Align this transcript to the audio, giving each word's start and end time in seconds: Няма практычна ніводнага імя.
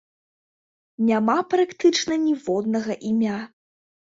Няма 1.09 1.35
практычна 1.53 2.17
ніводнага 2.25 2.93
імя. 3.11 3.37